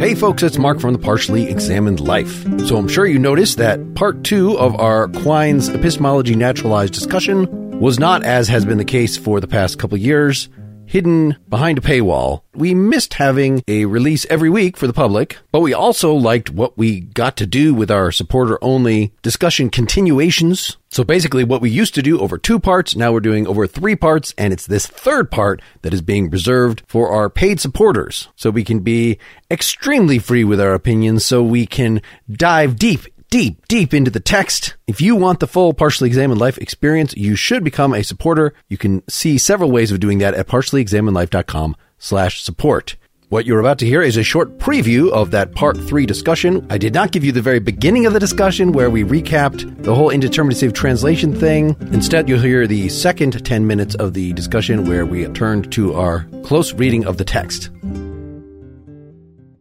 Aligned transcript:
Hey 0.00 0.14
folks, 0.14 0.42
it's 0.42 0.56
Mark 0.56 0.80
from 0.80 0.94
the 0.94 0.98
Partially 0.98 1.50
Examined 1.50 2.00
Life. 2.00 2.44
So 2.66 2.78
I'm 2.78 2.88
sure 2.88 3.04
you 3.04 3.18
noticed 3.18 3.58
that 3.58 3.94
part 3.94 4.24
two 4.24 4.56
of 4.58 4.74
our 4.80 5.08
Quine's 5.08 5.68
epistemology 5.68 6.34
naturalized 6.34 6.94
discussion 6.94 7.78
was 7.80 7.98
not, 7.98 8.24
as 8.24 8.48
has 8.48 8.64
been 8.64 8.78
the 8.78 8.84
case 8.86 9.18
for 9.18 9.40
the 9.40 9.46
past 9.46 9.78
couple 9.78 9.98
years, 9.98 10.48
hidden 10.90 11.36
behind 11.48 11.78
a 11.78 11.80
paywall. 11.80 12.42
We 12.52 12.74
missed 12.74 13.14
having 13.14 13.62
a 13.68 13.84
release 13.84 14.26
every 14.28 14.50
week 14.50 14.76
for 14.76 14.88
the 14.88 14.92
public, 14.92 15.38
but 15.52 15.60
we 15.60 15.72
also 15.72 16.12
liked 16.12 16.50
what 16.50 16.76
we 16.76 16.98
got 16.98 17.36
to 17.36 17.46
do 17.46 17.72
with 17.72 17.92
our 17.92 18.10
supporter 18.10 18.58
only 18.60 19.12
discussion 19.22 19.70
continuations. 19.70 20.78
So 20.88 21.04
basically 21.04 21.44
what 21.44 21.60
we 21.60 21.70
used 21.70 21.94
to 21.94 22.02
do 22.02 22.18
over 22.18 22.36
two 22.36 22.58
parts, 22.58 22.96
now 22.96 23.12
we're 23.12 23.20
doing 23.20 23.46
over 23.46 23.68
three 23.68 23.94
parts, 23.94 24.34
and 24.36 24.52
it's 24.52 24.66
this 24.66 24.88
third 24.88 25.30
part 25.30 25.62
that 25.82 25.94
is 25.94 26.02
being 26.02 26.28
reserved 26.28 26.82
for 26.88 27.10
our 27.10 27.30
paid 27.30 27.60
supporters. 27.60 28.26
So 28.34 28.50
we 28.50 28.64
can 28.64 28.80
be 28.80 29.16
extremely 29.48 30.18
free 30.18 30.42
with 30.42 30.60
our 30.60 30.74
opinions, 30.74 31.24
so 31.24 31.40
we 31.40 31.66
can 31.66 32.02
dive 32.28 32.74
deep 32.74 33.06
deep, 33.30 33.66
deep 33.68 33.94
into 33.94 34.10
the 34.10 34.20
text. 34.20 34.76
If 34.86 35.00
you 35.00 35.16
want 35.16 35.40
the 35.40 35.46
full 35.46 35.72
partially 35.72 36.08
examined 36.08 36.40
life 36.40 36.58
experience, 36.58 37.14
you 37.16 37.36
should 37.36 37.64
become 37.64 37.94
a 37.94 38.02
supporter. 38.02 38.52
You 38.68 38.76
can 38.76 39.08
see 39.08 39.38
several 39.38 39.70
ways 39.70 39.92
of 39.92 40.00
doing 40.00 40.18
that 40.18 40.34
at 40.34 40.48
partiallyexaminedlife.com 40.48 41.76
slash 41.98 42.42
support. 42.42 42.96
What 43.28 43.46
you're 43.46 43.60
about 43.60 43.78
to 43.78 43.86
hear 43.86 44.02
is 44.02 44.16
a 44.16 44.24
short 44.24 44.58
preview 44.58 45.12
of 45.12 45.30
that 45.30 45.54
part 45.54 45.76
three 45.76 46.04
discussion. 46.04 46.66
I 46.68 46.78
did 46.78 46.92
not 46.92 47.12
give 47.12 47.22
you 47.22 47.30
the 47.30 47.40
very 47.40 47.60
beginning 47.60 48.04
of 48.04 48.12
the 48.12 48.18
discussion 48.18 48.72
where 48.72 48.90
we 48.90 49.04
recapped 49.04 49.84
the 49.84 49.94
whole 49.94 50.10
indeterminacy 50.10 50.74
translation 50.74 51.32
thing. 51.32 51.76
Instead, 51.92 52.28
you'll 52.28 52.40
hear 52.40 52.66
the 52.66 52.88
second 52.88 53.46
10 53.46 53.68
minutes 53.68 53.94
of 53.94 54.14
the 54.14 54.32
discussion 54.32 54.84
where 54.84 55.06
we 55.06 55.26
turned 55.28 55.70
to 55.74 55.94
our 55.94 56.26
close 56.42 56.72
reading 56.72 57.06
of 57.06 57.18
the 57.18 57.24
text. 57.24 57.70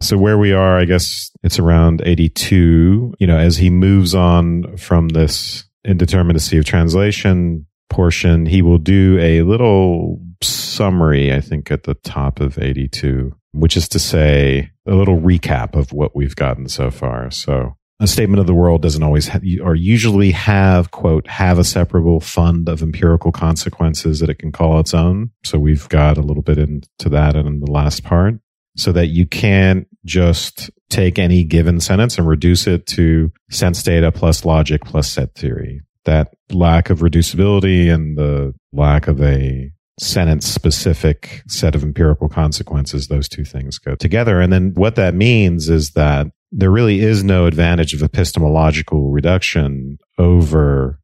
So 0.02 0.18
where 0.18 0.38
we 0.38 0.54
are, 0.54 0.78
I 0.78 0.86
guess 0.86 1.32
it's 1.44 1.60
around 1.60 2.02
82, 2.06 3.16
you 3.20 3.28
know, 3.28 3.38
as 3.38 3.58
he 3.58 3.70
moves 3.70 4.16
on 4.16 4.78
from 4.78 5.10
this 5.10 5.66
indeterminacy 5.86 6.58
of 6.58 6.66
translation 6.66 7.66
portion, 7.90 8.46
he 8.46 8.62
will 8.62 8.78
do 8.78 9.18
a 9.20 9.42
little 9.42 10.22
summary, 10.42 11.34
I 11.34 11.42
think, 11.42 11.72
at 11.72 11.84
the 11.84 11.96
top 11.96 12.40
of 12.40 12.58
82, 12.58 13.36
which 13.52 13.76
is 13.76 13.90
to 13.90 14.00
say 14.00 14.72
a 14.88 14.94
little 14.94 15.20
recap 15.20 15.76
of 15.76 15.92
what 15.92 16.16
we've 16.16 16.36
gotten 16.36 16.70
so 16.70 16.92
far. 16.92 17.30
So 17.32 17.76
a 18.00 18.08
statement 18.08 18.40
of 18.40 18.48
the 18.48 18.54
world 18.54 18.82
doesn't 18.82 19.04
always 19.04 19.28
have, 19.28 19.44
or 19.62 19.76
usually 19.76 20.32
have, 20.32 20.92
quote, 20.92 21.28
have 21.28 21.60
a 21.60 21.66
separable 21.66 22.22
fund 22.22 22.70
of 22.70 22.82
empirical 22.82 23.34
consequences 23.34 24.22
that 24.22 24.30
it 24.30 24.40
can 24.40 24.54
call 24.54 24.80
its 24.80 24.94
own. 24.94 25.32
So 25.44 25.60
we've 25.60 25.90
got 25.90 26.18
a 26.18 26.22
little 26.22 26.44
bit 26.44 26.58
into 26.58 27.10
that 27.10 27.36
in 27.36 27.60
the 27.60 27.70
last 27.70 28.06
part 28.06 28.36
so 28.78 28.94
that 28.94 29.08
you 29.08 29.26
can't 29.26 29.88
just 30.06 30.70
take 30.90 31.20
any 31.20 31.44
given 31.44 31.80
sentence 31.80 32.18
and 32.18 32.28
reduce 32.28 32.68
it 32.68 32.86
to 32.88 33.32
sense 33.50 33.84
data 33.84 34.12
plus 34.12 34.46
logic 34.46 34.84
plus 34.86 35.12
set 35.12 35.36
theory. 35.36 35.82
That 36.06 36.34
lack 36.52 36.90
of 36.90 37.00
reducibility 37.00 37.94
and 37.94 38.18
the 38.18 38.54
lack 38.72 39.08
of 39.08 39.22
a 39.22 39.72
sentence 40.00 40.48
specific 40.48 41.44
set 41.48 41.76
of 41.76 41.84
empirical 41.84 42.30
consequences, 42.30 43.08
those 43.08 43.28
two 43.28 43.44
things 43.44 43.78
go 43.78 43.96
together. 43.96 44.40
And 44.40 44.52
then 44.52 44.72
what 44.76 44.96
that 44.96 45.14
means 45.14 45.70
is 45.70 45.92
that 45.92 46.28
there 46.52 46.72
really 46.72 47.02
is 47.02 47.24
no 47.24 47.46
advantage 47.46 47.94
of 47.94 48.02
epistemological 48.02 49.12
reduction 49.12 50.00
over 50.18 51.00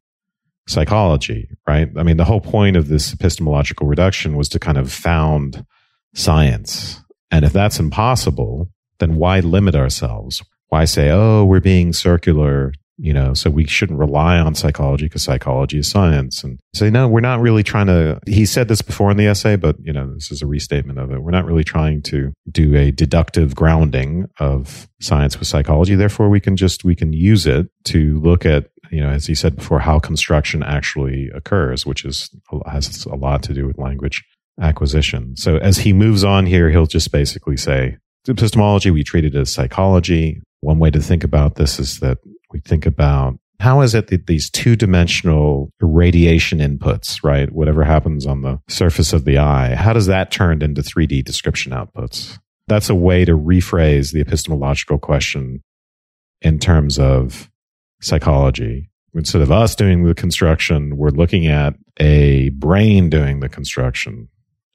psychology, 0.66 1.48
right? 1.68 1.88
I 1.96 2.02
mean, 2.02 2.16
the 2.16 2.24
whole 2.24 2.40
point 2.40 2.76
of 2.76 2.88
this 2.88 3.12
epistemological 3.12 3.86
reduction 3.86 4.36
was 4.36 4.48
to 4.48 4.58
kind 4.58 4.78
of 4.78 4.90
found 4.90 5.64
science 6.14 7.00
and 7.30 7.44
if 7.44 7.52
that's 7.52 7.78
impossible, 7.78 8.70
then 8.98 9.16
why 9.16 9.40
limit 9.40 9.74
ourselves? 9.74 10.42
Why 10.68 10.84
say, 10.84 11.10
oh, 11.10 11.44
we're 11.44 11.60
being 11.60 11.92
circular, 11.92 12.72
you 12.98 13.12
know, 13.12 13.34
so 13.34 13.50
we 13.50 13.66
shouldn't 13.66 13.98
rely 13.98 14.38
on 14.38 14.54
psychology 14.54 15.06
because 15.06 15.22
psychology 15.22 15.78
is 15.78 15.88
science. 15.88 16.42
And 16.42 16.58
say, 16.74 16.90
no, 16.90 17.06
we're 17.06 17.20
not 17.20 17.40
really 17.40 17.62
trying 17.62 17.86
to, 17.86 18.18
he 18.26 18.46
said 18.46 18.68
this 18.68 18.82
before 18.82 19.10
in 19.10 19.16
the 19.16 19.26
essay, 19.26 19.56
but, 19.56 19.76
you 19.80 19.92
know, 19.92 20.12
this 20.12 20.32
is 20.32 20.42
a 20.42 20.46
restatement 20.46 20.98
of 20.98 21.12
it. 21.12 21.22
We're 21.22 21.30
not 21.30 21.44
really 21.44 21.62
trying 21.62 22.02
to 22.02 22.32
do 22.50 22.74
a 22.74 22.90
deductive 22.90 23.54
grounding 23.54 24.26
of 24.40 24.88
science 25.00 25.38
with 25.38 25.46
psychology. 25.46 25.94
Therefore, 25.94 26.28
we 26.28 26.40
can 26.40 26.56
just, 26.56 26.84
we 26.84 26.96
can 26.96 27.12
use 27.12 27.46
it 27.46 27.68
to 27.84 28.18
look 28.20 28.44
at 28.44 28.70
you 28.90 29.00
know, 29.00 29.10
as 29.10 29.26
he 29.26 29.34
said 29.34 29.56
before, 29.56 29.80
how 29.80 29.98
construction 29.98 30.62
actually 30.62 31.28
occurs, 31.34 31.86
which 31.86 32.04
is 32.04 32.30
has 32.66 33.04
a 33.06 33.14
lot 33.16 33.42
to 33.44 33.54
do 33.54 33.66
with 33.66 33.78
language 33.78 34.24
acquisition. 34.60 35.36
So 35.36 35.56
as 35.56 35.78
he 35.78 35.92
moves 35.92 36.24
on 36.24 36.46
here, 36.46 36.70
he'll 36.70 36.86
just 36.86 37.12
basically 37.12 37.56
say, 37.56 37.98
epistemology, 38.28 38.90
we 38.90 39.04
treat 39.04 39.24
it 39.24 39.34
as 39.34 39.52
psychology. 39.52 40.42
One 40.60 40.78
way 40.78 40.90
to 40.90 41.00
think 41.00 41.24
about 41.24 41.56
this 41.56 41.78
is 41.78 42.00
that 42.00 42.18
we 42.52 42.60
think 42.60 42.86
about 42.86 43.38
how 43.58 43.80
is 43.80 43.94
it 43.94 44.08
that 44.08 44.26
these 44.26 44.50
two 44.50 44.76
dimensional 44.76 45.70
radiation 45.80 46.58
inputs, 46.58 47.24
right? 47.24 47.50
Whatever 47.50 47.84
happens 47.84 48.26
on 48.26 48.42
the 48.42 48.60
surface 48.68 49.12
of 49.12 49.24
the 49.24 49.38
eye, 49.38 49.74
how 49.74 49.92
does 49.92 50.06
that 50.06 50.30
turn 50.30 50.62
into 50.62 50.82
3D 50.82 51.24
description 51.24 51.72
outputs? 51.72 52.38
That's 52.68 52.90
a 52.90 52.94
way 52.94 53.24
to 53.24 53.36
rephrase 53.36 54.12
the 54.12 54.20
epistemological 54.20 54.98
question 54.98 55.62
in 56.42 56.58
terms 56.58 56.98
of 56.98 57.50
psychology. 58.02 58.90
Instead 59.14 59.40
of 59.40 59.50
us 59.50 59.74
doing 59.74 60.04
the 60.04 60.14
construction, 60.14 60.98
we're 60.98 61.08
looking 61.08 61.46
at 61.46 61.74
a 61.98 62.50
brain 62.50 63.08
doing 63.08 63.40
the 63.40 63.48
construction 63.48 64.28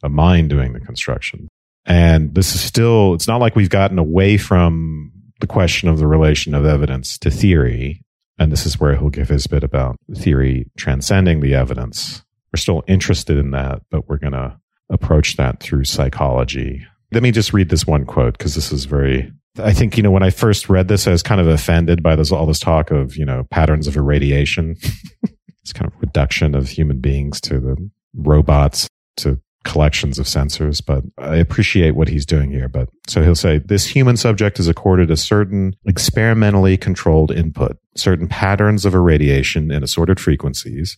a 0.03 0.09
mind 0.09 0.49
doing 0.49 0.73
the 0.73 0.79
construction. 0.79 1.47
And 1.85 2.33
this 2.35 2.53
is 2.53 2.61
still, 2.61 3.13
it's 3.13 3.27
not 3.27 3.41
like 3.41 3.55
we've 3.55 3.69
gotten 3.69 3.97
away 3.97 4.37
from 4.37 5.11
the 5.39 5.47
question 5.47 5.89
of 5.89 5.97
the 5.97 6.07
relation 6.07 6.53
of 6.53 6.65
evidence 6.65 7.17
to 7.19 7.29
theory. 7.31 8.01
And 8.37 8.51
this 8.51 8.65
is 8.65 8.79
where 8.79 8.95
he'll 8.95 9.09
give 9.09 9.29
his 9.29 9.47
bit 9.47 9.63
about 9.63 9.97
theory 10.15 10.69
transcending 10.77 11.41
the 11.41 11.55
evidence. 11.55 12.23
We're 12.53 12.59
still 12.59 12.83
interested 12.87 13.37
in 13.37 13.51
that, 13.51 13.81
but 13.89 14.07
we're 14.07 14.17
going 14.17 14.33
to 14.33 14.57
approach 14.89 15.37
that 15.37 15.59
through 15.59 15.85
psychology. 15.85 16.85
Let 17.11 17.23
me 17.23 17.31
just 17.31 17.53
read 17.53 17.69
this 17.69 17.87
one 17.87 18.05
quote 18.05 18.37
because 18.37 18.55
this 18.55 18.71
is 18.71 18.85
very, 18.85 19.31
I 19.57 19.73
think, 19.73 19.97
you 19.97 20.03
know, 20.03 20.11
when 20.11 20.23
I 20.23 20.29
first 20.29 20.69
read 20.69 20.87
this, 20.87 21.07
I 21.07 21.11
was 21.11 21.23
kind 21.23 21.41
of 21.41 21.47
offended 21.47 22.03
by 22.03 22.15
this, 22.15 22.31
all 22.31 22.45
this 22.45 22.59
talk 22.59 22.91
of, 22.91 23.15
you 23.15 23.25
know, 23.25 23.45
patterns 23.51 23.87
of 23.87 23.97
irradiation. 23.97 24.75
it's 25.61 25.73
kind 25.73 25.91
of 25.91 25.99
reduction 26.01 26.55
of 26.55 26.69
human 26.69 26.99
beings 26.99 27.41
to 27.41 27.59
the 27.59 27.89
robots 28.13 28.87
to 29.17 29.39
collections 29.63 30.17
of 30.17 30.25
sensors, 30.25 30.83
but 30.83 31.03
I 31.17 31.35
appreciate 31.35 31.95
what 31.95 32.07
he's 32.07 32.25
doing 32.25 32.51
here. 32.51 32.67
But 32.67 32.89
so 33.07 33.23
he'll 33.23 33.35
say 33.35 33.59
this 33.59 33.85
human 33.85 34.17
subject 34.17 34.59
is 34.59 34.67
accorded 34.67 35.11
a 35.11 35.17
certain 35.17 35.75
experimentally 35.85 36.77
controlled 36.77 37.31
input, 37.31 37.77
certain 37.95 38.27
patterns 38.27 38.85
of 38.85 38.95
irradiation 38.95 39.71
in 39.71 39.83
assorted 39.83 40.19
frequencies, 40.19 40.97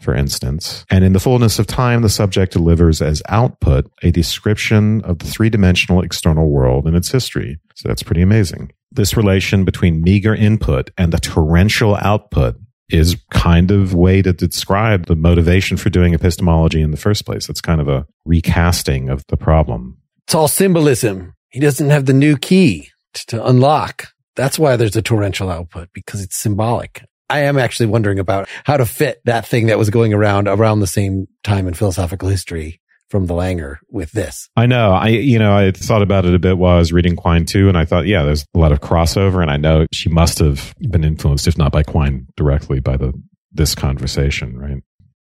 for 0.00 0.14
instance. 0.14 0.84
And 0.90 1.04
in 1.04 1.14
the 1.14 1.20
fullness 1.20 1.58
of 1.58 1.66
time, 1.66 2.02
the 2.02 2.08
subject 2.08 2.52
delivers 2.52 3.00
as 3.00 3.22
output 3.28 3.90
a 4.02 4.10
description 4.10 5.00
of 5.02 5.18
the 5.20 5.26
three 5.26 5.48
dimensional 5.48 6.02
external 6.02 6.50
world 6.50 6.86
and 6.86 6.96
its 6.96 7.10
history. 7.10 7.58
So 7.74 7.88
that's 7.88 8.02
pretty 8.02 8.22
amazing. 8.22 8.72
This 8.92 9.16
relation 9.16 9.64
between 9.64 10.02
meager 10.02 10.34
input 10.34 10.90
and 10.98 11.12
the 11.12 11.18
torrential 11.18 11.96
output 11.96 12.56
is 12.90 13.16
kind 13.30 13.70
of 13.70 13.94
way 13.94 14.22
to 14.22 14.32
describe 14.32 15.06
the 15.06 15.16
motivation 15.16 15.76
for 15.76 15.90
doing 15.90 16.14
epistemology 16.14 16.80
in 16.80 16.90
the 16.90 16.96
first 16.96 17.24
place. 17.24 17.48
It's 17.48 17.60
kind 17.60 17.80
of 17.80 17.88
a 17.88 18.06
recasting 18.24 19.08
of 19.08 19.24
the 19.28 19.36
problem. 19.36 19.98
It's 20.26 20.34
all 20.34 20.48
symbolism. 20.48 21.34
He 21.50 21.60
doesn't 21.60 21.90
have 21.90 22.06
the 22.06 22.12
new 22.12 22.36
key 22.36 22.90
to 23.14 23.44
unlock. 23.46 24.08
That's 24.36 24.58
why 24.58 24.76
there's 24.76 24.96
a 24.96 25.02
torrential 25.02 25.50
output 25.50 25.88
because 25.92 26.22
it's 26.22 26.36
symbolic. 26.36 27.04
I 27.30 27.40
am 27.40 27.58
actually 27.58 27.86
wondering 27.86 28.18
about 28.18 28.48
how 28.64 28.76
to 28.76 28.84
fit 28.84 29.20
that 29.24 29.46
thing 29.46 29.66
that 29.66 29.78
was 29.78 29.90
going 29.90 30.12
around 30.12 30.46
around 30.46 30.80
the 30.80 30.86
same 30.86 31.26
time 31.42 31.66
in 31.66 31.74
philosophical 31.74 32.28
history 32.28 32.80
from 33.14 33.26
the 33.26 33.34
Langer 33.34 33.76
with 33.88 34.10
this. 34.10 34.50
I 34.56 34.66
know. 34.66 34.90
I 34.90 35.06
you 35.06 35.38
know 35.38 35.56
I 35.56 35.70
thought 35.70 36.02
about 36.02 36.24
it 36.24 36.34
a 36.34 36.38
bit 36.40 36.58
while 36.58 36.74
I 36.74 36.78
was 36.80 36.92
reading 36.92 37.14
Quine 37.14 37.46
too, 37.46 37.68
and 37.68 37.78
I 37.78 37.84
thought, 37.84 38.08
yeah, 38.08 38.24
there's 38.24 38.44
a 38.56 38.58
lot 38.58 38.72
of 38.72 38.80
crossover, 38.80 39.40
and 39.40 39.52
I 39.52 39.56
know 39.56 39.86
she 39.92 40.08
must 40.08 40.40
have 40.40 40.74
been 40.80 41.04
influenced, 41.04 41.46
if 41.46 41.56
not 41.56 41.70
by 41.70 41.84
Quine 41.84 42.26
directly, 42.36 42.80
by 42.80 42.96
the 42.96 43.12
this 43.52 43.76
conversation, 43.76 44.58
right? 44.58 44.82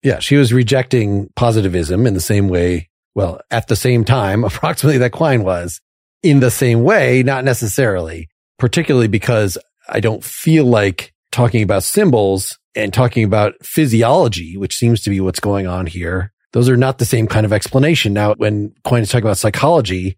Yeah, 0.05 0.21
she 0.21 0.37
was 0.37 0.53
rejecting 0.53 1.31
positivism 1.35 2.06
in 2.06 2.15
the 2.15 2.21
same 2.21 2.47
way, 2.47 2.91
well, 3.17 3.41
at 3.50 3.67
the 3.67 3.75
same 3.75 4.05
time, 4.05 4.44
approximately 4.44 4.99
that 4.99 5.11
Quine 5.11 5.43
was 5.43 5.81
in 6.23 6.38
the 6.38 6.53
same 6.53 6.85
way, 6.85 7.25
not 7.25 7.43
necessarily, 7.43 8.29
particularly 8.56 9.09
because 9.09 9.59
I 9.88 9.99
don't 9.99 10.23
feel 10.23 10.65
like 10.65 11.12
talking 11.32 11.65
about 11.65 11.82
symbols 11.82 12.56
and 12.77 12.94
talking 12.94 13.25
about 13.25 13.55
physiology, 13.65 14.56
which 14.56 14.77
seems 14.77 15.00
to 15.03 15.11
be 15.11 15.19
what's 15.19 15.41
going 15.41 15.67
on 15.67 15.87
here. 15.87 16.31
Those 16.55 16.69
are 16.69 16.77
not 16.77 16.99
the 16.99 17.05
same 17.05 17.27
kind 17.27 17.45
of 17.45 17.53
explanation. 17.53 18.12
Now, 18.12 18.35
when 18.35 18.75
Quine 18.85 19.03
is 19.03 19.11
talking 19.11 19.27
about 19.27 19.39
psychology, 19.39 20.17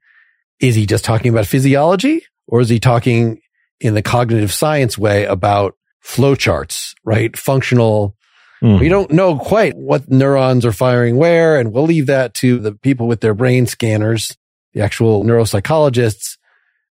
is 0.61 0.75
he 0.75 0.85
just 0.85 1.03
talking 1.03 1.33
about 1.33 1.47
physiology 1.47 2.27
or 2.47 2.61
is 2.61 2.69
he 2.69 2.79
talking 2.79 3.41
in 3.81 3.95
the 3.95 4.03
cognitive 4.03 4.53
science 4.53 4.99
way 4.99 5.25
about 5.25 5.77
flowcharts, 6.05 6.93
right? 7.05 7.35
Functional. 7.39 8.15
Mm. 8.63 8.81
We 8.81 8.91
don't 8.91 9.11
know 9.13 9.39
quite 9.39 9.79
what 9.79 10.11
neurons 10.11 10.67
are 10.67 10.73
firing 10.73 11.17
where, 11.17 11.59
and 11.59 11.73
we'll 11.73 11.85
leave 11.85 12.07
that 12.07 12.35
to 12.35 12.59
the 12.59 12.73
people 12.73 13.07
with 13.07 13.23
their 13.23 13.35
brain 13.35 13.65
scanners, 13.65 14.37
the 14.75 14.83
actual 14.83 15.25
neuropsychologists. 15.25 16.37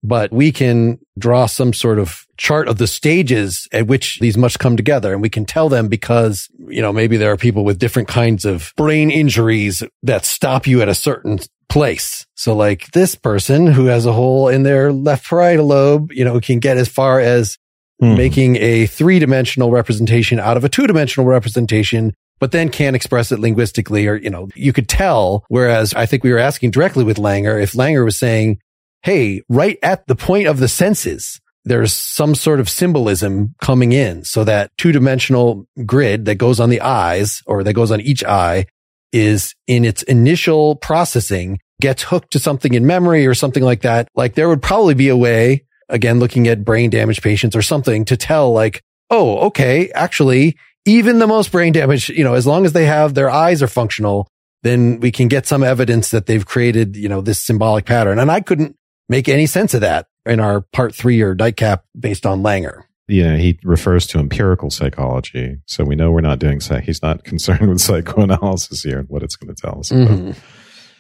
But 0.05 0.33
we 0.33 0.51
can 0.51 0.99
draw 1.19 1.47
some 1.47 1.73
sort 1.73 1.99
of 1.99 2.27
chart 2.37 2.67
of 2.67 2.79
the 2.79 2.89
stages 2.89 3.69
at 3.73 3.87
which 3.87 4.19
these 4.19 4.37
must 4.37 4.59
come 4.59 4.77
together. 4.77 5.13
And 5.13 5.23
we 5.23 5.31
can 5.31 5.45
tell 5.45 5.69
them 5.69 5.87
because, 5.89 6.49
you 6.69 6.83
know, 6.83 6.93
maybe 6.93 7.17
there 7.17 7.31
are 7.31 7.37
people 7.37 7.65
with 7.65 7.79
different 7.79 8.09
kinds 8.09 8.45
of 8.45 8.73
brain 8.77 9.11
injuries 9.13 9.83
that 10.03 10.25
stop 10.25 10.67
you 10.67 10.83
at 10.83 10.89
a 10.89 10.95
certain 10.95 11.39
place. 11.69 12.27
So 12.35 12.55
like 12.55 12.91
this 12.91 13.15
person 13.15 13.67
who 13.67 13.87
has 13.87 14.05
a 14.05 14.13
hole 14.13 14.49
in 14.49 14.63
their 14.63 14.93
left 14.93 15.27
parietal 15.27 15.67
lobe, 15.67 16.13
you 16.13 16.25
know, 16.25 16.41
can 16.41 16.59
get 16.59 16.77
as 16.77 16.89
far 16.89 17.21
as 17.21 17.57
mm. 18.03 18.17
making 18.17 18.57
a 18.57 18.87
three 18.87 19.19
dimensional 19.19 19.71
representation 19.71 20.41
out 20.41 20.57
of 20.57 20.65
a 20.65 20.69
two 20.69 20.87
dimensional 20.87 21.27
representation, 21.27 22.13
but 22.41 22.51
then 22.51 22.69
can't 22.69 22.97
express 22.97 23.31
it 23.31 23.39
linguistically 23.39 24.07
or, 24.07 24.17
you 24.17 24.29
know, 24.31 24.49
you 24.55 24.73
could 24.73 24.89
tell. 24.89 25.45
Whereas 25.49 25.95
I 25.95 26.07
think 26.07 26.25
we 26.25 26.33
were 26.33 26.39
asking 26.39 26.73
directly 26.73 27.05
with 27.05 27.19
Langer 27.19 27.63
if 27.63 27.73
Langer 27.73 28.05
was 28.05 28.19
saying, 28.19 28.59
Hey, 29.03 29.43
right 29.49 29.79
at 29.83 30.07
the 30.07 30.15
point 30.15 30.47
of 30.47 30.59
the 30.59 30.69
senses, 30.69 31.41
there's 31.65 31.93
some 31.93 32.35
sort 32.35 32.61
of 32.61 32.69
symbolism 32.69 33.55
coming 33.61 33.93
in 33.93 34.25
so 34.25 34.45
that 34.45 34.71
two 34.79 34.93
dimensional 34.93 35.67
grid 35.87 36.25
that 36.25 36.37
goes 36.37 36.61
on 36.61 36.71
the 36.71 36.81
eyes 36.81 37.43
or 37.47 37.65
that 37.65 37.73
goes 37.73 37.91
on 37.91 38.01
each 38.01 38.25
eye 38.25 38.67
is 39.13 39.55
in 39.67 39.85
its 39.85 40.03
initial 40.05 40.77
processing 40.77 41.59
gets 41.81 42.05
hooked 42.05 42.33
to 42.33 42.39
something 42.39 42.75
in 42.75 42.87
memory 42.87 43.27
or 43.27 43.35
something 43.35 43.63
like 43.63 43.83
that. 43.83 44.09
Like 44.15 44.35
there 44.35 44.49
would 44.49 44.63
probably 44.63 44.95
be 44.95 45.09
a 45.09 45.17
way, 45.17 45.65
again, 45.89 46.19
looking 46.19 46.47
at 46.47 46.65
brain 46.65 46.91
damaged 46.91 47.23
patients 47.23 47.57
or 47.57 47.63
something 47.63 48.05
to 48.07 48.17
tell 48.17 48.53
like, 48.53 48.83
oh, 49.11 49.39
okay, 49.47 49.91
actually, 49.91 50.57
even 50.85 51.19
the 51.19 51.27
most 51.27 51.53
brain 51.53 51.73
damaged, 51.73 52.09
you 52.09 52.25
know, 52.25 52.35
as 52.35 52.47
long 52.47 52.65
as 52.65 52.73
they 52.73 52.87
have 52.87 53.15
their 53.15 53.31
eyes 53.31 53.63
are 53.63 53.69
functional, 53.69 54.29
then 54.63 55.01
we 55.01 55.11
can 55.11 55.29
get 55.29 55.47
some 55.47 55.63
evidence 55.63 56.11
that 56.11 56.27
they've 56.27 56.47
created, 56.47 56.97
you 56.97 57.09
know, 57.09 57.21
this 57.21 57.43
symbolic 57.43 57.85
pattern. 57.85 58.19
And 58.19 58.31
I 58.31 58.41
couldn't 58.41 58.77
make 59.13 59.29
any 59.29 59.47
sense 59.47 59.75
of 59.75 59.83
that 59.83 60.07
in 60.25 60.41
our 60.41 60.63
part 60.63 60.95
three 60.95 61.21
or 61.21 61.35
nightcap 61.35 61.85
based 61.99 62.25
on 62.25 62.43
Langer. 62.43 62.85
Yeah, 63.09 63.37
he 63.37 63.59
refers 63.63 64.07
to 64.09 64.19
empirical 64.19 64.71
psychology. 64.71 65.59
So 65.67 65.85
we 65.85 65.97
know 65.97 66.11
we're 66.11 66.23
not 66.23 66.39
doing 66.39 66.61
psych. 66.61 66.85
He's 66.85 67.03
not 67.03 67.25
concerned 67.33 67.69
with 67.69 67.81
psychoanalysis 67.81 68.83
here 68.83 68.99
and 68.99 69.09
what 69.09 69.23
it's 69.23 69.37
going 69.37 69.55
to 69.55 69.61
tell 69.61 69.81
us. 69.81 69.91
Mm-hmm. 69.91 70.29
But, 70.29 70.37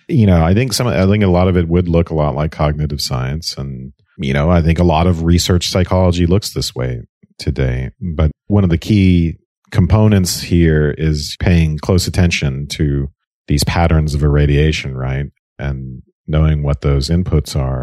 you 0.09 0.26
know, 0.26 0.44
I 0.44 0.53
think 0.53 0.75
some, 0.75 0.87
I 0.87 1.06
think 1.06 1.25
a 1.25 1.29
lot 1.29 1.49
of 1.49 1.56
it 1.56 1.69
would 1.69 1.88
look 1.88 2.11
a 2.11 2.14
lot 2.14 2.35
like 2.35 2.53
cognitive 2.53 3.00
science. 3.00 3.56
And, 3.56 3.94
you 4.19 4.35
know, 4.35 4.50
I 4.50 4.61
think 4.61 4.79
a 4.79 4.85
lot 4.85 5.06
of 5.06 5.23
research 5.23 5.69
psychology 5.69 6.26
looks 6.26 6.53
this 6.53 6.75
way 6.75 7.03
today. 7.38 7.91
But 7.99 8.31
one 8.49 8.65
of 8.65 8.70
the 8.70 8.79
key 8.79 9.38
components 9.70 10.43
here 10.43 10.91
is 10.99 11.37
paying 11.41 11.79
close 11.79 12.06
attention 12.06 12.67
to 12.69 13.08
these 13.49 13.65
patterns 13.65 14.12
of 14.15 14.23
irradiation, 14.23 14.94
right? 14.97 15.26
And 15.58 16.03
knowing 16.26 16.62
what 16.62 16.81
those 16.82 17.08
inputs 17.08 17.58
are 17.58 17.81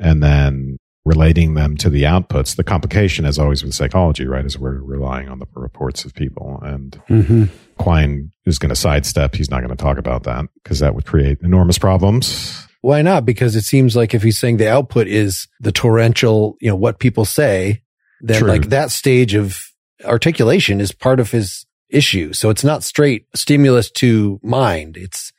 and 0.00 0.22
then 0.22 0.78
relating 1.04 1.54
them 1.54 1.76
to 1.76 1.90
the 1.90 2.02
outputs. 2.02 2.56
The 2.56 2.64
complication, 2.64 3.24
as 3.24 3.38
always 3.38 3.62
with 3.62 3.74
psychology, 3.74 4.26
right, 4.26 4.44
is 4.44 4.58
we're 4.58 4.80
relying 4.80 5.28
on 5.28 5.38
the 5.38 5.46
reports 5.54 6.04
of 6.04 6.14
people. 6.14 6.60
And 6.62 7.00
mm-hmm. 7.08 7.44
Quine 7.78 8.32
is 8.44 8.58
going 8.58 8.70
to 8.70 8.76
sidestep. 8.76 9.34
He's 9.34 9.50
not 9.50 9.60
going 9.60 9.76
to 9.76 9.82
talk 9.82 9.98
about 9.98 10.24
that 10.24 10.46
because 10.62 10.80
that 10.80 10.94
would 10.94 11.06
create 11.06 11.38
enormous 11.42 11.78
problems. 11.78 12.66
Why 12.82 13.02
not? 13.02 13.24
Because 13.24 13.56
it 13.56 13.64
seems 13.64 13.94
like 13.94 14.14
if 14.14 14.22
he's 14.22 14.38
saying 14.38 14.56
the 14.56 14.70
output 14.70 15.06
is 15.06 15.48
the 15.60 15.72
torrential, 15.72 16.56
you 16.60 16.68
know, 16.68 16.76
what 16.76 16.98
people 16.98 17.24
say, 17.24 17.82
then 18.20 18.40
True. 18.40 18.48
like 18.48 18.68
that 18.68 18.90
stage 18.90 19.34
of 19.34 19.58
articulation 20.04 20.80
is 20.80 20.92
part 20.92 21.20
of 21.20 21.30
his 21.30 21.66
issue. 21.90 22.32
So 22.32 22.48
it's 22.48 22.64
not 22.64 22.84
straight 22.84 23.26
stimulus 23.34 23.90
to 23.92 24.40
mind. 24.42 24.96
It's 24.96 25.32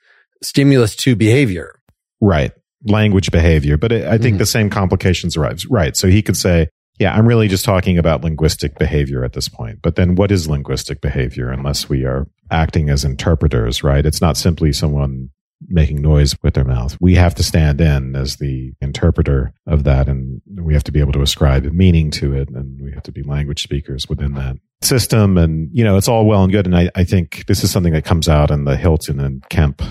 stimulus 0.44 0.96
to 0.98 1.16
behavior. 1.16 1.80
Right 2.20 2.52
language 2.86 3.32
behavior, 3.32 3.78
but 3.78 3.92
it, 3.92 4.08
I 4.08 4.18
think 4.18 4.34
mm-hmm. 4.34 4.38
the 4.40 4.46
same 4.46 4.70
complications 4.70 5.38
arise. 5.38 5.66
Right. 5.66 5.96
So 5.96 6.08
he 6.08 6.22
could 6.22 6.38
say, 6.38 6.68
yeah, 7.00 7.14
I'm 7.14 7.28
really 7.28 7.48
just 7.48 7.66
talking 7.66 7.98
about 7.98 8.24
linguistic 8.24 8.78
behavior 8.78 9.24
at 9.24 9.34
this 9.34 9.50
point. 9.50 9.82
But 9.82 9.96
then 9.96 10.16
what 10.16 10.32
is 10.32 10.48
linguistic 10.48 11.02
behavior 11.02 11.50
unless 11.50 11.90
we 11.90 12.06
are 12.06 12.28
acting 12.52 12.90
as 12.90 13.04
interpreters, 13.04 13.84
right? 13.84 14.06
It's 14.06 14.22
not 14.22 14.38
simply 14.38 14.74
someone 14.74 15.30
making 15.68 16.02
noise 16.02 16.36
with 16.42 16.56
their 16.56 16.64
mouth. 16.64 16.98
We 17.00 17.16
have 17.16 17.36
to 17.36 17.44
stand 17.44 17.82
in 17.82 18.16
as 18.16 18.38
the 18.38 18.74
interpreter 18.82 19.54
of 19.68 19.84
that 19.84 20.10
and 20.10 20.42
we 20.56 20.74
have 20.74 20.84
to 20.86 20.92
be 20.92 21.00
able 21.00 21.14
to 21.14 21.22
ascribe 21.22 21.64
meaning 21.66 22.12
to 22.12 22.34
it 22.34 22.50
and 22.50 22.82
we 22.82 22.92
have 22.94 23.04
to 23.04 23.12
be 23.12 23.24
language 23.24 23.62
speakers 23.62 24.10
within 24.10 24.34
that 24.34 24.58
system. 24.82 25.38
And, 25.38 25.70
you 25.72 25.84
know, 25.84 25.98
it's 25.98 26.08
all 26.08 26.26
well 26.26 26.44
and 26.44 26.52
good. 26.52 26.66
And 26.66 26.76
I, 26.76 26.90
I 26.96 27.04
think 27.04 27.46
this 27.46 27.64
is 27.64 27.72
something 27.72 27.94
that 27.94 28.06
comes 28.06 28.28
out 28.28 28.52
in 28.52 28.66
the 28.66 28.76
Hylton 28.76 29.20
and 29.20 29.48
Kemp 29.50 29.82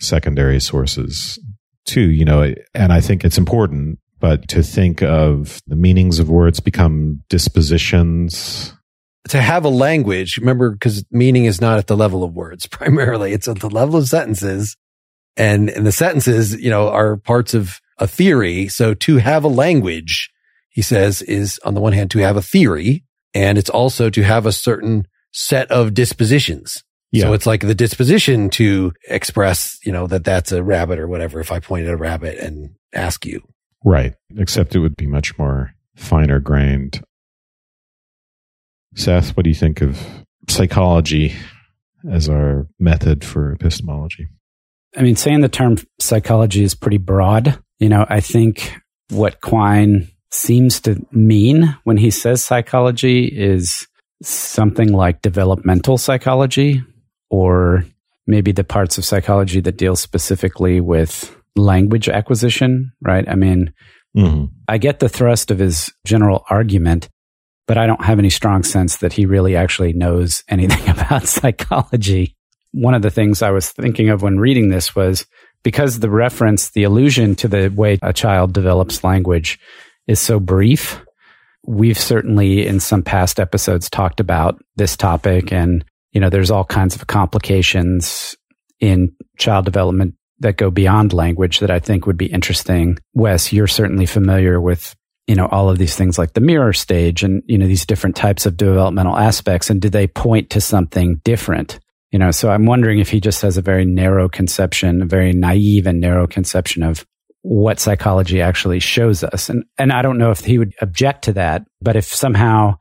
secondary 0.00 0.60
sources 0.60 1.38
too, 1.88 2.10
you 2.10 2.24
know, 2.24 2.54
and 2.74 2.92
I 2.92 3.00
think 3.00 3.24
it's 3.24 3.38
important, 3.38 3.98
but 4.20 4.46
to 4.48 4.62
think 4.62 5.02
of 5.02 5.60
the 5.66 5.76
meanings 5.76 6.18
of 6.18 6.28
words 6.28 6.60
become 6.60 7.22
dispositions. 7.28 8.74
To 9.28 9.40
have 9.40 9.64
a 9.64 9.70
language, 9.70 10.36
remember, 10.36 10.70
because 10.70 11.04
meaning 11.10 11.46
is 11.46 11.60
not 11.60 11.78
at 11.78 11.86
the 11.86 11.96
level 11.96 12.22
of 12.22 12.34
words 12.34 12.66
primarily, 12.70 13.32
it's 13.32 13.48
at 13.48 13.60
the 13.60 13.70
level 13.70 13.96
of 13.96 14.06
sentences. 14.06 14.76
And, 15.36 15.70
and 15.70 15.86
the 15.86 15.92
sentences, 15.92 16.60
you 16.60 16.68
know, 16.68 16.88
are 16.88 17.16
parts 17.16 17.54
of 17.54 17.80
a 17.96 18.06
theory. 18.06 18.68
So 18.68 18.94
to 18.94 19.16
have 19.18 19.44
a 19.44 19.48
language, 19.48 20.30
he 20.68 20.82
says, 20.82 21.22
is 21.22 21.58
on 21.64 21.74
the 21.74 21.80
one 21.80 21.92
hand 21.92 22.10
to 22.12 22.18
have 22.18 22.36
a 22.36 22.42
theory, 22.42 23.04
and 23.34 23.56
it's 23.56 23.70
also 23.70 24.10
to 24.10 24.22
have 24.22 24.46
a 24.46 24.52
certain 24.52 25.06
set 25.32 25.70
of 25.70 25.94
dispositions. 25.94 26.82
Yeah. 27.10 27.24
So 27.24 27.32
it's 27.32 27.46
like 27.46 27.62
the 27.62 27.74
disposition 27.74 28.50
to 28.50 28.92
express, 29.08 29.78
you 29.84 29.92
know, 29.92 30.06
that 30.08 30.24
that's 30.24 30.52
a 30.52 30.62
rabbit 30.62 30.98
or 30.98 31.08
whatever. 31.08 31.40
If 31.40 31.50
I 31.50 31.60
point 31.60 31.86
at 31.86 31.92
a 31.92 31.96
rabbit 31.96 32.38
and 32.38 32.74
ask 32.92 33.24
you. 33.24 33.42
Right. 33.84 34.14
Except 34.36 34.74
it 34.74 34.80
would 34.80 34.96
be 34.96 35.06
much 35.06 35.38
more 35.38 35.72
finer 35.96 36.40
grained. 36.40 37.02
Seth, 38.94 39.36
what 39.36 39.44
do 39.44 39.50
you 39.50 39.56
think 39.56 39.80
of 39.80 39.98
psychology 40.48 41.34
as 42.10 42.28
our 42.28 42.66
method 42.78 43.24
for 43.24 43.52
epistemology? 43.52 44.28
I 44.96 45.02
mean, 45.02 45.16
saying 45.16 45.40
the 45.40 45.48
term 45.48 45.76
psychology 46.00 46.62
is 46.62 46.74
pretty 46.74 46.98
broad. 46.98 47.58
You 47.78 47.88
know, 47.88 48.06
I 48.08 48.20
think 48.20 48.74
what 49.10 49.40
Quine 49.40 50.08
seems 50.30 50.80
to 50.80 51.06
mean 51.12 51.76
when 51.84 51.96
he 51.96 52.10
says 52.10 52.42
psychology 52.42 53.26
is 53.26 53.86
something 54.22 54.92
like 54.92 55.22
developmental 55.22 55.98
psychology, 55.98 56.82
or 57.30 57.84
maybe 58.26 58.52
the 58.52 58.64
parts 58.64 58.98
of 58.98 59.04
psychology 59.04 59.60
that 59.60 59.76
deal 59.76 59.96
specifically 59.96 60.80
with 60.80 61.34
language 61.56 62.08
acquisition, 62.08 62.92
right? 63.00 63.28
I 63.28 63.34
mean, 63.34 63.72
mm-hmm. 64.16 64.46
I 64.68 64.78
get 64.78 65.00
the 65.00 65.08
thrust 65.08 65.50
of 65.50 65.58
his 65.58 65.92
general 66.04 66.44
argument, 66.50 67.08
but 67.66 67.78
I 67.78 67.86
don't 67.86 68.04
have 68.04 68.18
any 68.18 68.30
strong 68.30 68.62
sense 68.62 68.98
that 68.98 69.12
he 69.12 69.26
really 69.26 69.56
actually 69.56 69.92
knows 69.92 70.44
anything 70.48 70.88
about 70.88 71.26
psychology. 71.26 72.36
One 72.72 72.94
of 72.94 73.02
the 73.02 73.10
things 73.10 73.42
I 73.42 73.50
was 73.50 73.70
thinking 73.70 74.10
of 74.10 74.22
when 74.22 74.38
reading 74.38 74.68
this 74.68 74.94
was 74.94 75.26
because 75.62 75.98
the 75.98 76.10
reference, 76.10 76.70
the 76.70 76.84
allusion 76.84 77.34
to 77.36 77.48
the 77.48 77.68
way 77.68 77.98
a 78.02 78.12
child 78.12 78.52
develops 78.52 79.02
language 79.02 79.58
is 80.06 80.20
so 80.20 80.38
brief. 80.38 81.02
We've 81.66 81.98
certainly 81.98 82.66
in 82.66 82.78
some 82.80 83.02
past 83.02 83.40
episodes 83.40 83.90
talked 83.90 84.20
about 84.20 84.62
this 84.76 84.96
topic 84.96 85.52
and 85.52 85.84
you 86.12 86.20
know, 86.20 86.30
there's 86.30 86.50
all 86.50 86.64
kinds 86.64 86.94
of 86.94 87.06
complications 87.06 88.36
in 88.80 89.12
child 89.36 89.64
development 89.64 90.14
that 90.40 90.56
go 90.56 90.70
beyond 90.70 91.12
language 91.12 91.58
that 91.60 91.70
I 91.70 91.80
think 91.80 92.06
would 92.06 92.16
be 92.16 92.26
interesting. 92.26 92.98
Wes, 93.12 93.52
you're 93.52 93.66
certainly 93.66 94.06
familiar 94.06 94.60
with, 94.60 94.94
you 95.26 95.34
know, 95.34 95.46
all 95.46 95.68
of 95.68 95.78
these 95.78 95.96
things 95.96 96.16
like 96.16 96.32
the 96.34 96.40
mirror 96.40 96.72
stage 96.72 97.24
and, 97.24 97.42
you 97.46 97.58
know, 97.58 97.66
these 97.66 97.84
different 97.84 98.16
types 98.16 98.46
of 98.46 98.56
developmental 98.56 99.16
aspects. 99.16 99.68
And 99.68 99.82
do 99.82 99.90
they 99.90 100.06
point 100.06 100.50
to 100.50 100.60
something 100.60 101.16
different? 101.24 101.80
You 102.12 102.18
know, 102.18 102.30
so 102.30 102.50
I'm 102.50 102.64
wondering 102.64 103.00
if 103.00 103.10
he 103.10 103.20
just 103.20 103.42
has 103.42 103.58
a 103.58 103.62
very 103.62 103.84
narrow 103.84 104.28
conception, 104.28 105.02
a 105.02 105.06
very 105.06 105.32
naive 105.32 105.86
and 105.86 106.00
narrow 106.00 106.26
conception 106.26 106.82
of 106.82 107.04
what 107.42 107.80
psychology 107.80 108.40
actually 108.40 108.80
shows 108.80 109.22
us. 109.22 109.50
And, 109.50 109.64
and 109.76 109.92
I 109.92 110.02
don't 110.02 110.18
know 110.18 110.30
if 110.30 110.40
he 110.40 110.58
would 110.58 110.74
object 110.80 111.24
to 111.24 111.34
that, 111.34 111.64
but 111.82 111.96
if 111.96 112.06
somehow 112.06 112.76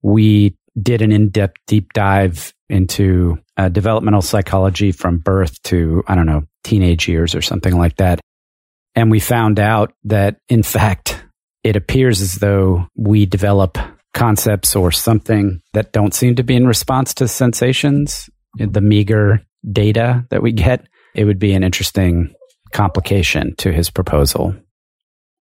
we 0.00 0.56
did 0.80 1.02
an 1.02 1.12
in-depth 1.12 1.56
deep 1.66 1.92
dive 1.92 2.53
into 2.68 3.38
uh, 3.56 3.68
developmental 3.68 4.22
psychology 4.22 4.92
from 4.92 5.18
birth 5.18 5.60
to, 5.64 6.02
I 6.06 6.14
don't 6.14 6.26
know, 6.26 6.44
teenage 6.62 7.08
years 7.08 7.34
or 7.34 7.42
something 7.42 7.76
like 7.76 7.96
that. 7.96 8.20
And 8.94 9.10
we 9.10 9.20
found 9.20 9.58
out 9.58 9.92
that, 10.04 10.38
in 10.48 10.62
fact, 10.64 11.24
it 11.62 11.76
appears 11.76 12.20
as 12.20 12.36
though 12.36 12.86
we 12.96 13.26
develop 13.26 13.78
concepts 14.12 14.76
or 14.76 14.92
something 14.92 15.60
that 15.72 15.92
don't 15.92 16.14
seem 16.14 16.36
to 16.36 16.44
be 16.44 16.54
in 16.54 16.66
response 16.66 17.14
to 17.14 17.26
sensations, 17.26 18.30
the 18.56 18.80
meager 18.80 19.40
data 19.70 20.24
that 20.30 20.42
we 20.42 20.52
get. 20.52 20.86
It 21.14 21.24
would 21.24 21.38
be 21.38 21.54
an 21.54 21.64
interesting 21.64 22.34
complication 22.72 23.54
to 23.56 23.72
his 23.72 23.90
proposal. 23.90 24.54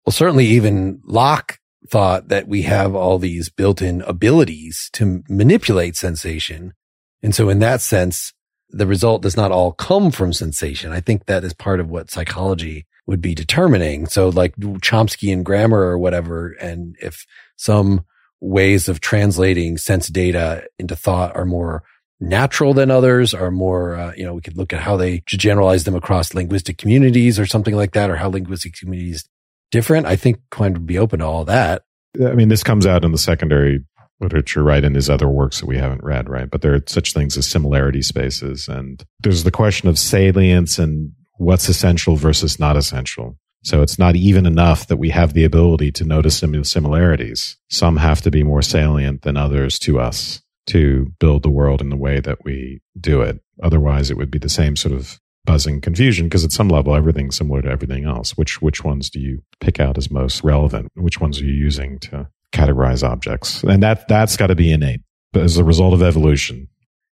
Well, 0.05 0.11
certainly 0.11 0.45
even 0.47 1.01
Locke 1.05 1.57
thought 1.87 2.27
that 2.27 2.47
we 2.47 2.63
have 2.63 2.95
all 2.95 3.17
these 3.17 3.49
built 3.49 3.81
in 3.81 4.01
abilities 4.01 4.89
to 4.93 5.23
manipulate 5.29 5.95
sensation. 5.95 6.73
And 7.21 7.35
so 7.35 7.49
in 7.49 7.59
that 7.59 7.81
sense, 7.81 8.33
the 8.69 8.87
result 8.87 9.21
does 9.21 9.35
not 9.35 9.51
all 9.51 9.71
come 9.71 10.11
from 10.11 10.31
sensation. 10.33 10.91
I 10.91 11.01
think 11.01 11.25
that 11.25 11.43
is 11.43 11.53
part 11.53 11.79
of 11.79 11.89
what 11.89 12.11
psychology 12.11 12.85
would 13.07 13.21
be 13.21 13.33
determining. 13.33 14.05
So 14.05 14.29
like 14.29 14.55
Chomsky 14.57 15.33
and 15.33 15.43
grammar 15.43 15.79
or 15.79 15.97
whatever. 15.97 16.51
And 16.51 16.95
if 17.01 17.25
some 17.55 18.05
ways 18.39 18.87
of 18.87 19.01
translating 19.01 19.77
sense 19.77 20.07
data 20.07 20.67
into 20.77 20.95
thought 20.95 21.35
are 21.35 21.45
more 21.45 21.83
natural 22.19 22.73
than 22.73 22.91
others 22.91 23.33
are 23.33 23.49
more, 23.49 23.95
uh, 23.95 24.13
you 24.15 24.23
know, 24.23 24.33
we 24.33 24.41
could 24.41 24.57
look 24.57 24.73
at 24.73 24.81
how 24.81 24.95
they 24.97 25.23
generalize 25.25 25.85
them 25.85 25.95
across 25.95 26.33
linguistic 26.33 26.77
communities 26.77 27.39
or 27.39 27.45
something 27.45 27.75
like 27.75 27.93
that, 27.93 28.09
or 28.09 28.17
how 28.17 28.29
linguistic 28.29 28.75
communities 28.75 29.27
different. 29.71 30.05
I 30.05 30.15
think 30.15 30.39
Quine 30.51 30.73
would 30.73 30.85
be 30.85 30.99
open 30.99 31.19
to 31.19 31.25
all 31.25 31.45
that. 31.45 31.83
I 32.15 32.33
mean, 32.33 32.49
this 32.49 32.63
comes 32.63 32.85
out 32.85 33.05
in 33.05 33.11
the 33.11 33.17
secondary 33.17 33.83
literature, 34.19 34.63
right? 34.63 34.83
and 34.83 34.95
his 34.95 35.09
other 35.09 35.29
works 35.29 35.59
that 35.59 35.65
we 35.65 35.77
haven't 35.77 36.03
read, 36.03 36.29
right? 36.29 36.49
But 36.49 36.61
there 36.61 36.73
are 36.73 36.83
such 36.87 37.13
things 37.13 37.37
as 37.37 37.47
similarity 37.47 38.01
spaces. 38.01 38.67
And 38.67 39.03
there's 39.19 39.43
the 39.43 39.51
question 39.51 39.87
of 39.87 39.99
salience 39.99 40.79
and 40.79 41.11
what's 41.37 41.69
essential 41.69 42.15
versus 42.15 42.59
not 42.59 42.75
essential. 42.75 43.37
So 43.63 43.81
it's 43.81 43.99
not 43.99 44.15
even 44.15 44.45
enough 44.45 44.87
that 44.87 44.97
we 44.97 45.09
have 45.09 45.33
the 45.33 45.43
ability 45.43 45.91
to 45.93 46.05
notice 46.05 46.37
similarities. 46.37 47.57
Some 47.69 47.97
have 47.97 48.21
to 48.21 48.31
be 48.31 48.43
more 48.43 48.61
salient 48.61 49.21
than 49.23 49.37
others 49.37 49.77
to 49.79 49.99
us 49.99 50.41
to 50.67 51.11
build 51.19 51.43
the 51.43 51.49
world 51.49 51.81
in 51.81 51.89
the 51.89 51.97
way 51.97 52.19
that 52.19 52.43
we 52.43 52.79
do 52.99 53.21
it. 53.21 53.41
Otherwise, 53.61 54.09
it 54.09 54.17
would 54.17 54.31
be 54.31 54.39
the 54.39 54.49
same 54.49 54.75
sort 54.75 54.93
of 54.93 55.19
buzzing 55.45 55.81
confusion 55.81 56.27
because 56.27 56.45
at 56.45 56.51
some 56.51 56.69
level, 56.69 56.95
everything's 56.95 57.37
similar 57.37 57.61
to 57.61 57.69
everything 57.69 58.05
else. 58.05 58.37
Which, 58.37 58.61
which 58.61 58.83
ones 58.83 59.09
do 59.09 59.19
you 59.19 59.43
pick 59.59 59.79
out 59.79 59.97
as 59.97 60.11
most 60.11 60.43
relevant? 60.43 60.91
Which 60.95 61.19
ones 61.19 61.41
are 61.41 61.45
you 61.45 61.53
using 61.53 61.99
to 61.99 62.29
categorize 62.51 63.07
objects? 63.07 63.63
And 63.63 63.83
that, 63.83 64.07
that's 64.07 64.37
got 64.37 64.47
to 64.47 64.55
be 64.55 64.71
innate 64.71 65.01
as 65.33 65.57
a 65.57 65.63
result 65.63 65.93
of 65.93 66.01
evolution. 66.01 66.67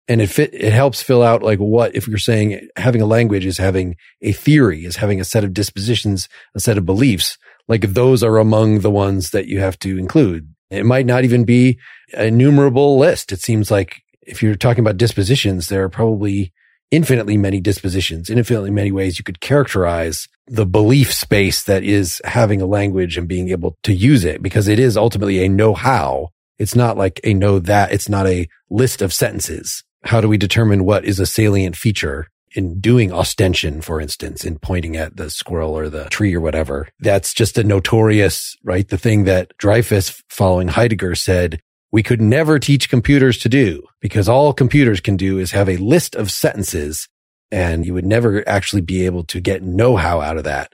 And 0.07 0.21
it 0.21 0.27
fit, 0.27 0.53
it 0.53 0.73
helps 0.73 1.03
fill 1.03 1.23
out 1.23 1.43
like 1.43 1.59
what, 1.59 1.97
if 1.97 2.07
you're 2.07 2.19
saying 2.19 2.69
having 2.77 3.01
a 3.01 3.07
language 3.07 3.47
is 3.47 3.57
having 3.57 3.97
a 4.21 4.33
theory, 4.33 4.85
is 4.85 4.97
having 4.97 5.21
a 5.21 5.25
set 5.25 5.45
of 5.45 5.55
dispositions, 5.55 6.29
a 6.55 6.61
set 6.61 6.77
of 6.77 6.85
beliefs, 6.85 7.39
like 7.69 7.85
if 7.85 7.95
those 7.95 8.23
are 8.23 8.37
among 8.37 8.81
the 8.81 8.91
ones 8.91 9.31
that 9.31 9.47
you 9.47 9.61
have 9.61 9.79
to 9.79 9.99
include. 9.99 10.49
It 10.71 10.85
might 10.85 11.07
not 11.07 11.25
even 11.25 11.45
be 11.45 11.79
a 12.13 12.31
numerable 12.31 12.99
list. 12.99 13.33
It 13.33 13.41
seems 13.41 13.71
like 13.71 14.03
if 14.23 14.43
you're 14.43 14.57
talking 14.57 14.85
about 14.85 14.97
dispositions, 14.97 15.69
there 15.69 15.85
are 15.85 15.89
probably 15.89 16.53
infinitely 16.95 17.37
many 17.37 17.61
dispositions, 17.61 18.31
infinitely 18.31 18.71
many 18.71 18.93
ways 18.93 19.19
you 19.19 19.25
could 19.25 19.41
characterize 19.41 20.29
the 20.47 20.67
belief 20.67 21.13
space 21.13 21.65
that 21.65 21.83
is 21.83 22.21
having 22.25 22.61
a 22.61 22.67
language 22.67 23.17
and 23.17 23.27
being 23.27 23.49
able 23.49 23.77
to 23.83 23.93
use 23.93 24.25
it 24.25 24.43
because 24.43 24.69
it 24.69 24.79
is 24.79 24.97
ultimately 24.97 25.43
a 25.43 25.49
know 25.49 25.75
how. 25.75 26.29
It's 26.59 26.77
not 26.77 26.97
like 26.97 27.21
a 27.25 27.35
know 27.35 27.59
that. 27.59 27.93
It's 27.93 28.09
not 28.09 28.27
a 28.27 28.49
list 28.71 29.03
of 29.03 29.13
sentences. 29.13 29.83
How 30.05 30.21
do 30.21 30.29
we 30.29 30.37
determine 30.37 30.85
what 30.85 31.05
is 31.05 31.19
a 31.19 31.27
salient 31.27 31.77
feature? 31.77 32.29
in 32.57 32.79
doing 32.79 33.13
ostension, 33.13 33.81
for 33.81 34.01
instance, 34.01 34.45
in 34.45 34.61
pointing 34.61 34.97
at 34.97 35.17
the 35.17 35.29
squirrel 35.29 35.77
or 35.77 35.89
the 35.89 36.05
tree 36.05 36.33
or 36.33 36.41
whatever. 36.41 36.89
That's 37.01 37.35
just 37.35 37.59
a 37.59 37.65
notorious, 37.65 38.57
right? 38.63 38.89
The 38.89 38.97
thing 38.97 39.25
that 39.25 39.51
Dreyfus 39.59 40.23
following 40.29 40.69
Heidegger 40.69 41.17
said 41.17 41.61
we 41.95 42.03
could 42.03 42.21
never 42.21 42.59
teach 42.59 42.91
computers 42.91 43.39
to 43.39 43.49
do 43.49 43.81
because 44.01 44.29
all 44.29 44.53
computers 44.53 44.99
can 44.99 45.17
do 45.17 45.39
is 45.39 45.53
have 45.53 45.69
a 45.69 45.77
list 45.77 46.17
of 46.17 46.29
sentences 46.29 47.09
and 47.53 47.87
you 47.87 47.95
would 47.95 48.05
never 48.05 48.43
actually 48.49 48.83
be 48.83 49.07
able 49.07 49.23
to 49.23 49.39
get 49.39 49.63
know 49.63 49.95
how 49.95 50.21
out 50.21 50.37
of 50.37 50.43
that. 50.43 50.73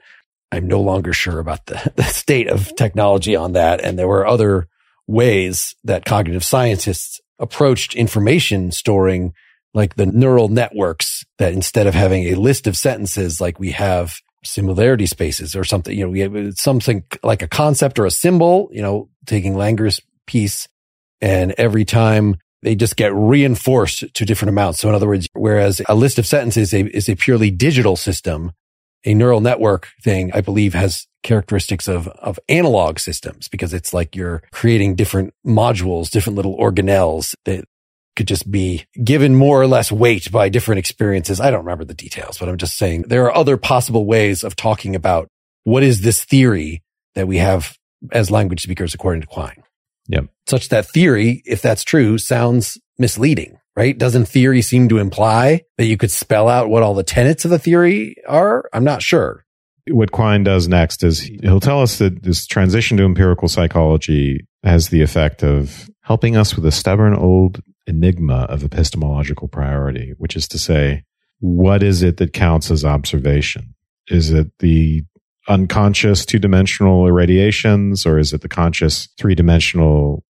I'm 0.51 0.67
no 0.67 0.81
longer 0.81 1.13
sure 1.13 1.37
about 1.37 1.67
the, 1.67 1.93
the 1.95 2.05
state 2.05 2.47
of 2.47 2.75
technology 2.75 3.35
on 3.35 3.53
that. 3.53 3.81
And 3.81 3.99
there 3.99 4.07
were 4.07 4.25
other 4.25 4.67
ways 5.05 5.75
that 5.83 6.05
cognitive 6.05 6.43
scientists 6.43 7.21
approached 7.37 7.93
information 7.93 8.71
storing 8.71 9.35
like 9.75 9.97
the 9.97 10.07
neural 10.07 10.47
networks 10.47 11.23
that 11.37 11.53
instead 11.53 11.85
of 11.85 11.93
having 11.93 12.29
a 12.29 12.35
list 12.35 12.65
of 12.65 12.75
sentences 12.75 13.39
like 13.39 13.59
we 13.59 13.69
have 13.69 14.15
similarity 14.43 15.05
spaces 15.05 15.55
or 15.55 15.63
something, 15.63 15.95
you 15.95 16.03
know, 16.03 16.09
we 16.09 16.21
have 16.21 16.53
something 16.55 17.03
like 17.21 17.43
a 17.43 17.47
concept 17.47 17.99
or 17.99 18.07
a 18.07 18.11
symbol, 18.11 18.69
you 18.71 18.81
know, 18.81 19.07
taking 19.27 19.53
Langer's 19.53 20.01
piece 20.25 20.67
and 21.21 21.53
every 21.57 21.85
time 21.85 22.37
they 22.63 22.75
just 22.75 22.95
get 22.95 23.13
reinforced 23.13 24.13
to 24.13 24.25
different 24.25 24.49
amounts. 24.49 24.79
So 24.79 24.89
in 24.89 24.95
other 24.95 25.07
words, 25.07 25.27
whereas 25.33 25.81
a 25.87 25.95
list 25.95 26.19
of 26.19 26.27
sentences 26.27 26.73
is 26.73 26.81
a, 26.81 26.95
is 26.95 27.09
a 27.09 27.15
purely 27.15 27.49
digital 27.49 27.95
system, 27.95 28.51
a 29.03 29.13
neural 29.13 29.41
network 29.41 29.89
thing, 30.03 30.31
I 30.33 30.41
believe 30.41 30.73
has 30.73 31.07
characteristics 31.23 31.87
of, 31.87 32.07
of 32.07 32.39
analog 32.49 32.99
systems 32.99 33.47
because 33.47 33.73
it's 33.73 33.93
like 33.93 34.15
you're 34.15 34.43
creating 34.51 34.95
different 34.95 35.33
modules, 35.45 36.09
different 36.09 36.35
little 36.35 36.57
organelles 36.57 37.35
that 37.45 37.65
could 38.15 38.27
just 38.27 38.51
be 38.51 38.85
given 39.03 39.35
more 39.35 39.61
or 39.61 39.67
less 39.67 39.91
weight 39.91 40.31
by 40.31 40.49
different 40.49 40.79
experiences. 40.79 41.39
I 41.39 41.49
don't 41.49 41.65
remember 41.65 41.85
the 41.85 41.93
details, 41.93 42.37
but 42.37 42.49
I'm 42.49 42.57
just 42.57 42.77
saying 42.77 43.03
there 43.07 43.25
are 43.25 43.35
other 43.35 43.57
possible 43.57 44.05
ways 44.05 44.43
of 44.43 44.55
talking 44.55 44.95
about 44.95 45.27
what 45.63 45.83
is 45.83 46.01
this 46.01 46.23
theory 46.23 46.83
that 47.15 47.27
we 47.27 47.37
have 47.37 47.77
as 48.11 48.29
language 48.29 48.61
speakers 48.61 48.93
according 48.93 49.21
to 49.21 49.27
Quine. 49.27 49.63
Yep. 50.11 50.25
Such 50.47 50.69
that 50.69 50.87
theory, 50.87 51.41
if 51.45 51.61
that's 51.61 51.83
true, 51.83 52.17
sounds 52.17 52.77
misleading, 52.97 53.57
right? 53.75 53.97
Doesn't 53.97 54.25
theory 54.25 54.61
seem 54.61 54.89
to 54.89 54.97
imply 54.97 55.63
that 55.77 55.85
you 55.85 55.97
could 55.97 56.11
spell 56.11 56.49
out 56.49 56.69
what 56.69 56.83
all 56.83 56.93
the 56.93 57.03
tenets 57.03 57.45
of 57.45 57.51
the 57.51 57.59
theory 57.59 58.15
are? 58.27 58.69
I'm 58.73 58.83
not 58.83 59.01
sure. 59.01 59.45
What 59.89 60.11
Quine 60.11 60.43
does 60.43 60.67
next 60.67 61.03
is 61.03 61.21
he'll 61.21 61.59
tell 61.59 61.81
us 61.81 61.97
that 61.97 62.23
this 62.23 62.45
transition 62.45 62.97
to 62.97 63.03
empirical 63.03 63.47
psychology 63.47 64.45
has 64.63 64.89
the 64.89 65.01
effect 65.01 65.43
of 65.43 65.89
helping 66.01 66.35
us 66.35 66.55
with 66.55 66.65
a 66.65 66.71
stubborn 66.71 67.15
old 67.15 67.61
enigma 67.87 68.45
of 68.49 68.63
epistemological 68.63 69.47
priority, 69.47 70.13
which 70.17 70.35
is 70.35 70.47
to 70.49 70.59
say, 70.59 71.03
what 71.39 71.81
is 71.81 72.03
it 72.03 72.17
that 72.17 72.33
counts 72.33 72.69
as 72.69 72.85
observation? 72.85 73.73
Is 74.07 74.31
it 74.31 74.51
the 74.59 75.03
unconscious 75.47 76.25
two 76.25 76.39
dimensional 76.39 77.07
irradiations 77.07 78.05
or 78.05 78.19
is 78.19 78.33
it 78.33 78.41
the 78.41 78.49
conscious 78.49 79.07
three 79.17 79.35
dimensional 79.35 80.23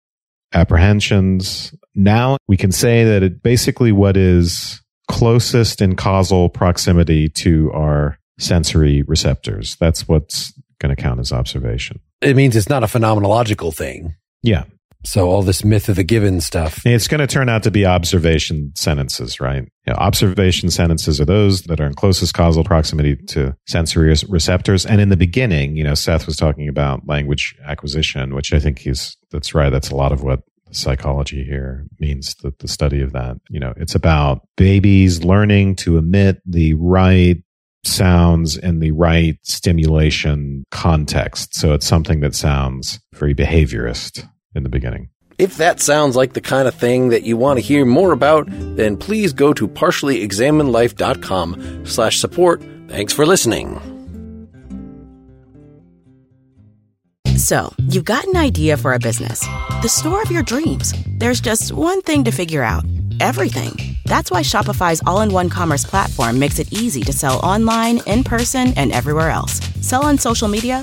apprehensions? 0.54 1.74
Now 1.94 2.36
we 2.48 2.56
can 2.56 2.72
say 2.72 3.04
that 3.04 3.22
it 3.22 3.42
basically 3.42 3.92
what 3.92 4.16
is 4.16 4.80
closest 5.08 5.82
in 5.82 5.96
causal 5.96 6.48
proximity 6.48 7.28
to 7.28 7.70
our 7.72 8.18
sensory 8.38 9.02
receptors. 9.02 9.76
That's 9.76 10.08
what's 10.08 10.52
going 10.80 10.94
to 10.94 11.00
count 11.00 11.20
as 11.20 11.32
observation. 11.32 12.00
It 12.20 12.36
means 12.36 12.56
it's 12.56 12.68
not 12.68 12.82
a 12.82 12.86
phenomenological 12.86 13.74
thing. 13.74 14.14
Yeah. 14.42 14.64
So 15.04 15.28
all 15.28 15.42
this 15.42 15.64
myth 15.64 15.88
of 15.88 15.96
the 15.96 16.04
given 16.04 16.40
stuff. 16.40 16.82
It's 16.86 17.08
going 17.08 17.20
to 17.20 17.26
turn 17.26 17.48
out 17.48 17.62
to 17.64 17.70
be 17.70 17.84
observation 17.84 18.72
sentences, 18.76 19.40
right? 19.40 19.64
You 19.86 19.92
know, 19.92 19.98
observation 19.98 20.70
sentences 20.70 21.20
are 21.20 21.24
those 21.24 21.62
that 21.62 21.80
are 21.80 21.86
in 21.86 21.94
closest 21.94 22.34
causal 22.34 22.64
proximity 22.64 23.16
to 23.16 23.56
sensory 23.66 24.14
receptors. 24.28 24.86
And 24.86 25.00
in 25.00 25.08
the 25.08 25.16
beginning, 25.16 25.76
you 25.76 25.84
know, 25.84 25.94
Seth 25.94 26.26
was 26.26 26.36
talking 26.36 26.68
about 26.68 27.06
language 27.06 27.56
acquisition, 27.64 28.34
which 28.34 28.52
I 28.52 28.60
think 28.60 28.78
he's, 28.78 29.16
that's 29.30 29.54
right. 29.54 29.70
That's 29.70 29.90
a 29.90 29.96
lot 29.96 30.12
of 30.12 30.22
what 30.22 30.40
psychology 30.70 31.44
here 31.44 31.86
means 31.98 32.34
the, 32.36 32.54
the 32.58 32.68
study 32.68 33.02
of 33.02 33.12
that. 33.12 33.36
You 33.50 33.60
know, 33.60 33.74
it's 33.76 33.94
about 33.94 34.46
babies 34.56 35.24
learning 35.24 35.76
to 35.76 35.98
emit 35.98 36.40
the 36.46 36.74
right 36.74 37.42
sounds 37.84 38.56
in 38.56 38.78
the 38.78 38.92
right 38.92 39.38
stimulation 39.42 40.64
context. 40.70 41.54
So 41.54 41.72
it's 41.74 41.86
something 41.86 42.20
that 42.20 42.34
sounds 42.34 43.00
very 43.12 43.34
behaviorist 43.34 44.28
in 44.54 44.62
the 44.62 44.68
beginning. 44.68 45.08
If 45.38 45.56
that 45.56 45.80
sounds 45.80 46.14
like 46.14 46.34
the 46.34 46.40
kind 46.40 46.68
of 46.68 46.74
thing 46.74 47.08
that 47.08 47.24
you 47.24 47.36
want 47.36 47.58
to 47.58 47.64
hear 47.64 47.84
more 47.84 48.12
about, 48.12 48.46
then 48.48 48.96
please 48.96 49.32
go 49.32 49.52
to 49.54 49.66
partiallyexaminedlife.com 49.66 51.86
slash 51.86 52.20
support. 52.20 52.62
Thanks 52.88 53.12
for 53.12 53.26
listening. 53.26 53.80
So, 57.36 57.72
you've 57.88 58.04
got 58.04 58.24
an 58.26 58.36
idea 58.36 58.76
for 58.76 58.92
a 58.92 58.98
business. 58.98 59.40
The 59.80 59.88
store 59.88 60.20
of 60.22 60.30
your 60.30 60.44
dreams. 60.44 60.92
There's 61.18 61.40
just 61.40 61.72
one 61.72 62.02
thing 62.02 62.24
to 62.24 62.30
figure 62.30 62.62
out. 62.62 62.84
Everything. 63.20 63.96
That's 64.04 64.30
why 64.30 64.42
Shopify's 64.42 65.02
all-in-one 65.06 65.48
commerce 65.48 65.84
platform 65.84 66.38
makes 66.38 66.58
it 66.58 66.72
easy 66.72 67.02
to 67.02 67.12
sell 67.12 67.40
online, 67.40 68.00
in 68.06 68.22
person, 68.22 68.74
and 68.76 68.92
everywhere 68.92 69.30
else. 69.30 69.60
Sell 69.80 70.04
on 70.04 70.18
social 70.18 70.48
media, 70.48 70.82